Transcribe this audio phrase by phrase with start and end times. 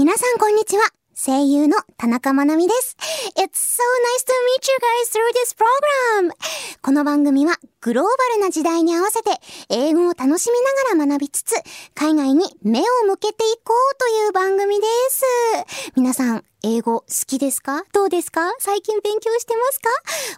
[0.00, 0.84] 皆さんこんにちは。
[1.14, 2.96] 声優の田中まなみです。
[3.36, 6.32] It's so nice to meet you guys through this program!
[6.80, 9.28] この番組はグローバルな時代に合わせて
[9.68, 11.52] 英語を楽しみながら学びつつ、
[11.94, 15.22] 海外に目を向けていこうという番組です。
[15.96, 17.84] 皆さん、英語好きですか？
[17.92, 18.54] どうですか？
[18.58, 19.90] 最近勉強してますか？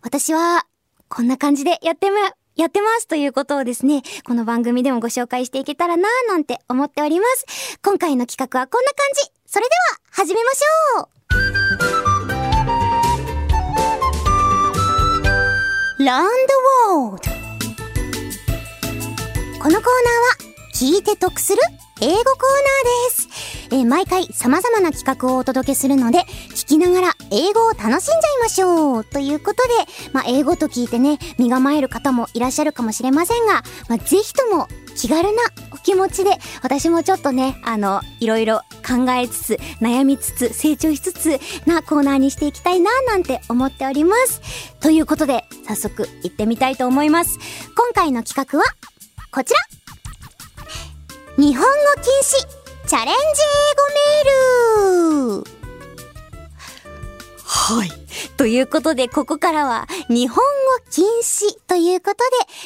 [0.02, 0.66] 私は、
[1.08, 2.16] こんな感じでやってま、
[2.56, 7.78] やってますということをですね、この番組でもご紹介していけたらなぁなんて思っております。
[7.80, 9.31] 今回の企画はこんな感じ。
[9.54, 11.08] それでは、始めましょう
[16.02, 16.54] !Round the
[16.88, 17.20] World
[19.60, 19.84] このコーナーは、
[20.74, 21.58] 聞いて得する
[22.00, 22.32] 英語コーナー
[23.10, 23.28] です。
[23.72, 26.24] えー、毎回様々な企画をお届けするので、
[26.72, 28.00] きながら英語を楽しんじゃい
[28.40, 29.70] ましょうということで、
[30.12, 36.30] まあ、英語と聞いてね、身構える方もいらっしゃるかもしれませんが、まあ、ぜひとも気軽なお気持ちで、
[36.62, 44.40] 私もちょっとね、あの、いろいろ考えつつ、悩みつつ、成長しつつなコーナーにしていきたいな、なんて思っております。
[44.80, 47.38] ということで、早速行ってみたいと思います。
[47.76, 48.64] 今回の企画は、
[49.30, 49.60] こちら
[51.36, 51.68] 日本語
[52.02, 53.14] 禁止チャレンジ
[54.24, 54.34] 英
[55.26, 55.61] 語メール
[57.74, 57.90] はい。
[58.36, 60.42] ということで、ここからは、日本語
[60.90, 62.20] 禁止ということで、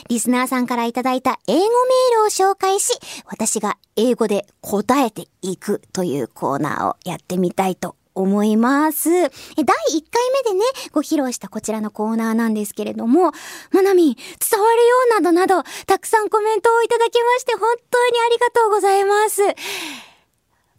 [0.09, 1.69] リスナーさんからいただいた英語メー
[2.17, 9.11] ルを紹介し、私が英語で答えていくというコーナーをやってみたいと思います。
[9.11, 9.71] 第1回
[10.45, 13.31] 目でね、ご披露したこちらのコーナーなんですけれども、
[13.71, 17.61] まなみん、伝わるようなどなど、たくさんコメントをいただきまして、本
[17.93, 19.43] 当にありがとうございます。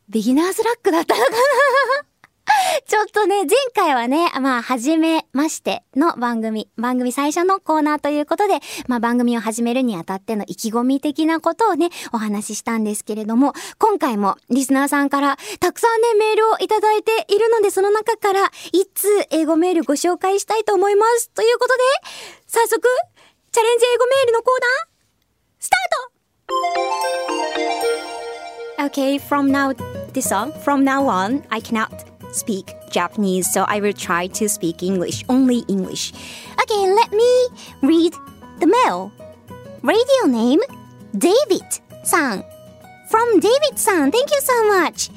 [0.10, 2.17] ビギナーズラックだったのかな？
[2.88, 21.30] ちょっとね、前回はね、まあ、初めましての番組、番組最初のコーナーということで、まあ、番組を始めるにあたっての意気込み的なことをね、お話ししたんですけれども、今回もリスナーさんからたくさんね、メールをいただいているので、その中から一通英語メールご紹介したいと思います？
[21.32, 21.84] ということで、
[22.48, 22.82] 早速、
[23.52, 24.88] チャレンジ英語メールのコーナー、
[25.60, 25.98] スタート
[28.80, 29.74] Okay, from now,
[30.14, 34.84] this on, from now on, I cannot speak Japanese, so I will try to speak
[34.84, 36.14] English, only English.
[36.62, 37.48] Okay, let me
[37.82, 38.14] read
[38.60, 39.12] the mail.
[39.84, 40.60] Radio name
[41.18, 41.66] David
[42.04, 42.44] san.
[43.10, 45.10] From David san, thank you so much.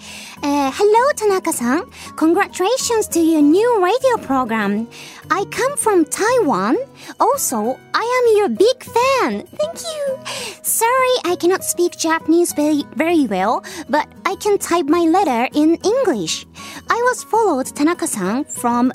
[0.42, 1.82] Uh, hello, Tanaka san.
[2.16, 4.88] Congratulations to your new radio program.
[5.30, 6.76] I come from Taiwan.
[7.18, 9.42] Also, I am your big fan.
[9.42, 10.18] Thank you.
[10.62, 15.74] Sorry, I cannot speak Japanese very, very well, but I can type my letter in
[15.82, 16.46] English.
[16.88, 18.92] I was followed Tanaka-san from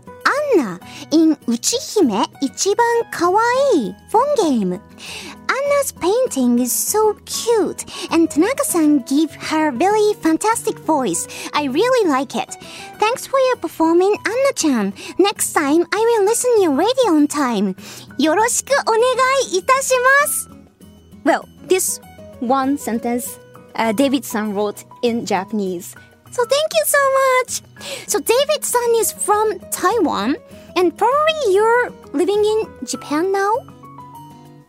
[0.56, 0.80] Anna
[1.12, 4.82] in Uchihime Ichiban Kawaii phone game.
[5.86, 11.28] This painting is so cute, and Tanaka-san gave her really fantastic voice.
[11.54, 12.56] I really like it.
[12.98, 14.96] Thanks for your performing, Anna-chan.
[15.20, 17.76] Next time, I will listen your radio on time.
[18.18, 20.68] Yoroshiku onegai itashimasu.
[21.24, 22.00] Well, this
[22.40, 23.38] one sentence
[23.76, 25.96] uh, David-san wrote in Japanese.
[26.32, 27.62] So thank you so much.
[28.08, 30.38] So David-san is from Taiwan,
[30.76, 33.54] and probably you're living in Japan now.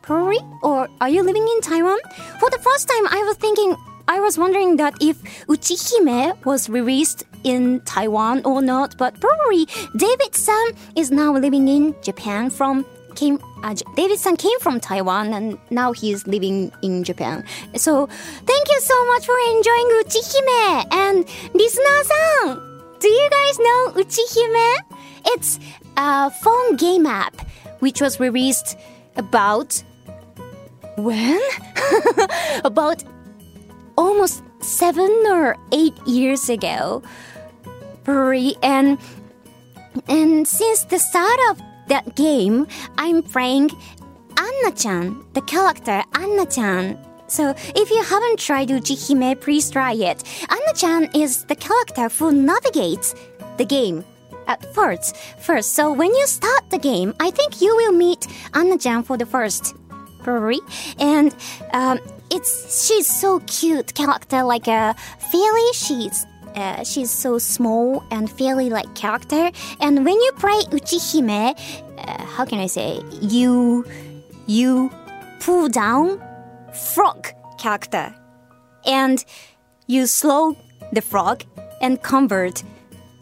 [0.06, 0.38] Probably?
[0.62, 1.98] Or are you living in Taiwan?
[2.38, 3.76] For the first time I was thinking
[4.08, 9.66] I was wondering that if Uchihime was released in Taiwan or not, but probably
[9.96, 10.30] David
[10.94, 16.26] is now living in Japan from came uh, David-san came from Taiwan and now he's
[16.26, 17.42] living in Japan.
[17.74, 21.16] So thank you so much for enjoying Uchihime and
[21.54, 22.60] listener-san.
[23.00, 24.76] Do you guys know Uchihime?
[25.32, 25.58] It's
[25.96, 27.40] a phone game app
[27.80, 28.76] which was released
[29.16, 29.82] about
[30.96, 31.40] when?
[32.64, 33.02] about
[33.96, 37.02] almost seven or eight years ago.
[38.62, 38.98] And
[40.08, 42.66] and since the start of that game,
[42.98, 43.70] I'm playing
[44.38, 46.98] Anna-chan, the character Anna-chan.
[47.28, 50.22] So if you haven't tried Uchihime, please try it.
[50.48, 53.14] Anna-chan is the character who navigates
[53.56, 54.04] the game
[54.46, 55.16] at first.
[55.40, 59.26] First, so when you start the game, I think you will meet Anna-chan for the
[59.26, 59.74] first,
[60.26, 60.60] probably.
[60.98, 61.34] And
[61.72, 62.00] um,
[62.30, 64.94] it's she's so cute character, like a
[65.30, 65.68] fairy.
[65.72, 66.26] She's
[66.56, 69.50] uh, she's so small and fairy like character.
[69.80, 71.54] And when you play Uchihime,
[71.98, 73.00] uh, how can I say?
[73.22, 73.86] You
[74.46, 74.90] you
[75.40, 76.20] pull down
[76.94, 78.14] frog character,
[78.84, 79.24] and
[79.86, 80.56] you slow
[80.92, 81.44] the frog
[81.80, 82.64] and convert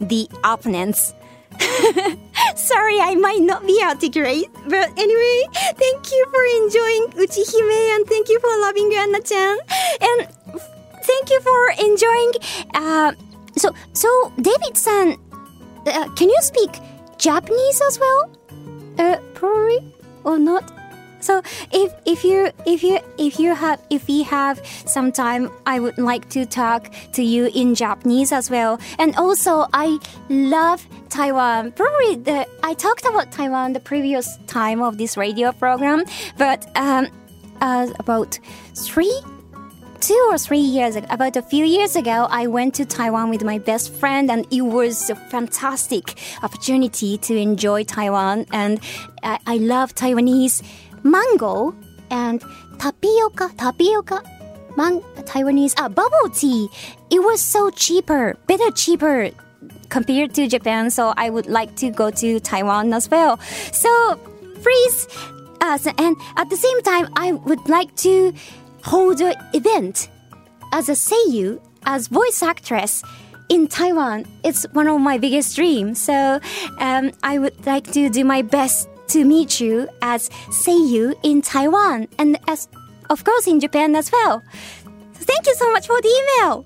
[0.00, 1.12] the opponents.
[2.56, 5.38] Sorry, I might not be articulate, but anyway,
[5.74, 9.58] thank you for enjoying Uchihime and thank you for loving Anna-chan.
[10.00, 10.28] And
[11.04, 12.32] thank you for enjoying
[12.74, 13.12] uh,
[13.56, 14.08] so so
[14.40, 15.16] David san,
[15.86, 16.70] uh, can you speak
[17.18, 18.30] Japanese as well?
[18.98, 20.70] Uh, probably or not.
[21.24, 21.42] So
[21.72, 25.96] if if you if you if you have if we have some time, I would
[25.96, 28.78] like to talk to you in Japanese as well.
[28.98, 29.98] And also, I
[30.28, 31.72] love Taiwan.
[31.72, 36.04] Probably the I talked about Taiwan the previous time of this radio program,
[36.36, 37.08] but um,
[37.62, 38.38] uh, about
[38.74, 39.18] three
[40.04, 43.42] two or three years ago, about a few years ago, I went to Taiwan with
[43.42, 48.44] my best friend, and it was a fantastic opportunity to enjoy Taiwan.
[48.52, 48.80] And
[49.22, 50.62] I, I love Taiwanese
[51.04, 51.74] mango
[52.10, 52.42] and
[52.78, 54.22] tapioca, tapioca,
[54.76, 56.68] man, Taiwanese, ah, bubble tea.
[57.10, 59.30] It was so cheaper, better cheaper
[59.88, 60.90] compared to Japan.
[60.90, 63.38] So I would like to go to Taiwan as well.
[63.72, 64.18] So
[64.62, 65.06] please,
[65.60, 68.32] uh, and at the same time, I would like to
[68.82, 70.08] hold an event
[70.72, 73.02] as a seiyu, as voice actress
[73.48, 74.26] in Taiwan.
[74.42, 76.00] It's one of my biggest dreams.
[76.00, 76.40] So
[76.78, 82.08] um, I would like to do my best to meet you as seiyu in Taiwan
[82.18, 82.68] and as
[83.08, 84.42] of course in Japan as well.
[85.12, 86.10] So thank you so much for the
[86.42, 86.64] email.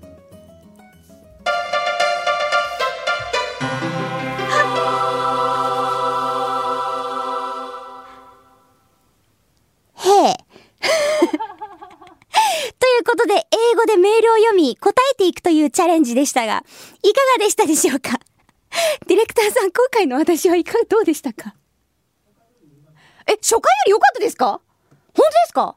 [12.79, 16.63] ということで、英語でメールを読み、答えていくというチャレンジでしたが、
[17.03, 18.19] いかがでしたでしょうか
[19.07, 21.53] ディレクターさん、今回の私はいかが、どうでしたか
[23.29, 24.47] え、初回より良かったですか？
[24.47, 24.61] 本
[25.15, 25.75] 当ですか？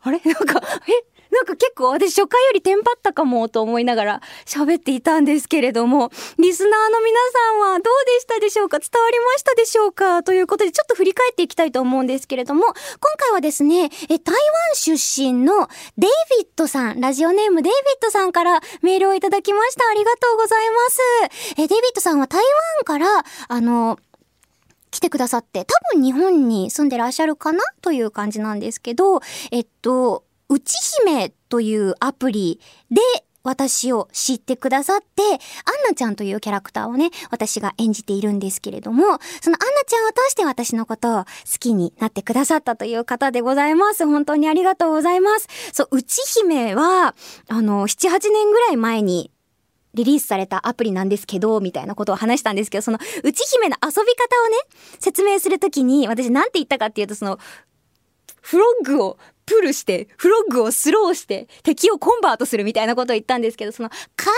[0.00, 0.20] あれ？
[0.24, 1.16] なんか、え？
[1.28, 8.78] なんか結構私初回よりテンパったかもと思いながら喋っていたんですけれども、リスナーの皆さんはどうでしたでしょうか？
[8.78, 10.22] 伝わりましたでしょうか？
[10.22, 12.74] ということでちょっと振り返っていきたいと思うんですけれども、今
[13.18, 15.68] 回はですね、え、台湾出身の
[15.98, 19.90] デイビッドさん、ラジオネームデイビッドさんからメールをいただきました。
[19.90, 21.00] ありがとうございます。
[21.52, 23.98] え、デイビッドさんは台湾から、あの、
[24.90, 30.74] 来てくださって、多分日本に住んでらっしゃるかなという感じなんですけど、えっと、うち
[31.04, 32.60] 姫というアプリ
[32.90, 33.00] で
[33.46, 35.38] 私を知ってくださって、アン
[35.88, 39.04] ナちゃんというキャラクターをね、私が演じているんですけれども、
[39.40, 41.26] そのアンナちゃんを通して私のことを好
[41.60, 44.04] きになってくださったという方でございます。
[44.04, 45.46] 本当にありがとうございます。
[45.72, 47.14] そう、うち姫は、
[47.48, 49.30] あの、7、8年ぐらい前に
[49.96, 54.56] リリースされたアプリなんですけど、みたいなことを話したんですけど、その、うち姫の遊び方をね、
[55.00, 57.38] 説明するときに、私なんて言ったかっていうと、その、
[58.42, 64.30] フロッグをプルして、フロッグをスローして、敵をコンバートするみたいなことを言ったんですけど、その、カ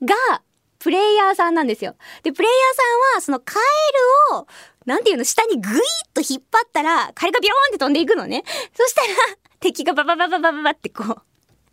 [0.00, 0.42] エルが、
[0.78, 1.94] プレイヤーさんなんですよ。
[2.22, 3.54] で、プレイヤーさんは、そのカ
[4.30, 4.46] エルを、
[4.84, 5.78] なんていうの、下にグイッ
[6.12, 8.42] と引っ張ったら、カエルがビョーンって飛んでいくのね。
[8.76, 9.08] そしたら、
[9.60, 11.22] 敵がバババババババってこう、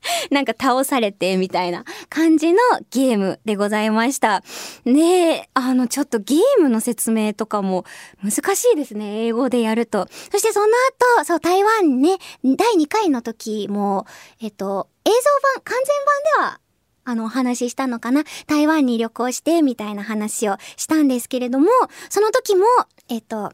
[0.32, 2.60] なんか倒されてみたいな感じの
[2.92, 4.44] ゲームでございました。
[4.86, 7.86] ねえ、あの、ちょっとゲームの説明とかも
[8.24, 9.26] 難しいですね。
[9.26, 10.08] 英語でやると。
[10.32, 10.68] そしてその
[11.18, 14.06] 後、そう、台湾ね、第2回の時も、
[14.42, 15.16] えっと、映像
[15.56, 16.60] 版、完全版では
[17.06, 21.68] あの、お話ししたのかな台湾に旅行して、みたいな話をしたんですけれども、
[22.10, 22.66] その時も、
[23.08, 23.52] えっと、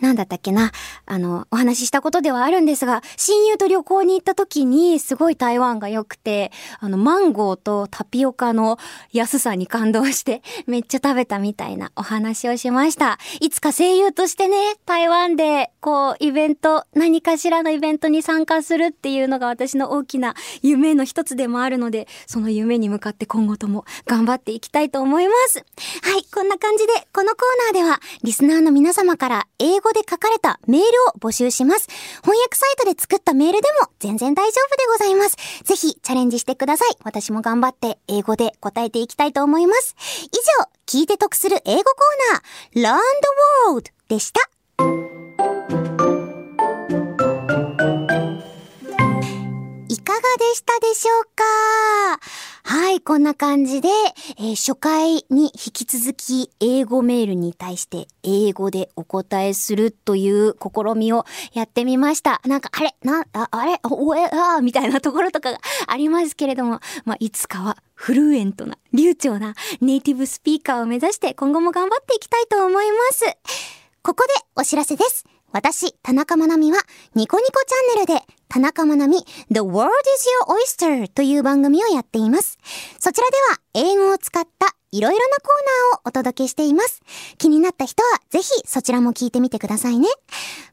[0.00, 0.72] なんだったっけな、
[1.06, 8.78] あの、お話ししたことではあるんですが、親友と旅行に行った時に、すごい台湾が良くて、あの、マンゴーとタピオカの
[9.12, 13.18] 安さに感動して、 めっちゃ食べたみたいなお話をしました。
[13.40, 25.64] いつか声優としてね、台湾で、こう、イベント、何かしらのイベントに参加するっていうのが私の大きな夢の一つでもあるので、その夢に向かって今後とも頑張っていきたいと思います。
[26.02, 31.88] はい、こんな感じで、このコーナーでは、リスナーの皆様から英語語で書かれたメールを募集します。
[32.22, 35.36] 翻訳サイトで作ったメールでも全然大丈夫でございます。
[35.64, 36.96] ぜひチャレンジしてください。
[37.04, 39.94] 私も頑張って英語で答えていきたいと思います。
[40.22, 40.28] 以
[40.60, 43.02] 上、聞いて得する英語コーナー、Learn the
[43.68, 44.40] World でした。
[49.88, 51.44] いかがでしたでしょうか？
[52.68, 53.88] はい、こんな感じで、
[54.38, 62.42] えー、初回に引き続き英語メールに対して英語でお答えするという試みをやってみました。
[62.44, 62.96] なんか、あれ？
[63.04, 63.78] な、ああれ？
[63.84, 73.26] おえ、あみたいなところとかがありますけれども、まあ、いつかはフルエントな、流暢なネイティブスピーカーを目指して今後も頑張っていきたいと思います。
[74.02, 75.24] ここでお知らせです。
[75.56, 76.78] 私、田中まなみは、
[77.14, 80.28] ニコニコチャンネルで、田中まなみ The World is
[80.84, 82.58] Your Oyster という番組をやっています。
[83.00, 87.00] そちらでは、英語を使ったいろいろなコーナーをお届けしています。
[87.38, 90.08] 気になった人は、ぜひそちらも聞いてみてくださいね。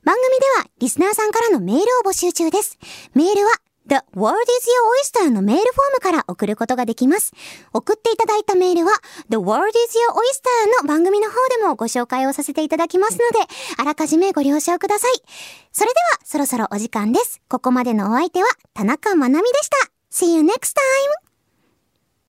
[0.03, 2.77] 番組では、リスナーさんからのメールを募集中です。
[3.13, 3.53] メールは、
[3.87, 4.67] The World is
[5.19, 7.33] Your Oyster のメールフォームから送ることができます。
[7.73, 8.93] 送っていただいたメールは
[9.29, 13.23] The World is Your Oyster の番組の方でもご紹介をさせていただきますので、
[13.77, 15.11] あらかじめご了承ください。
[15.71, 17.41] それでは、そろそろお時間です。
[17.49, 19.77] ここまでのお相手は田中まなみでした。
[20.11, 21.32] See you next time!